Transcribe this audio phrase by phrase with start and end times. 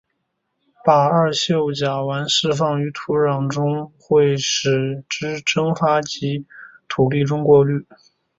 [0.83, 6.45] 把二溴甲烷释放于土壤中会使之蒸发及在
[6.87, 7.85] 土地中过滤。